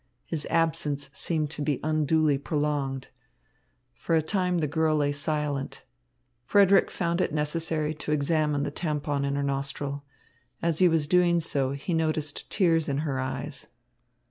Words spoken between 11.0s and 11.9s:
doing so,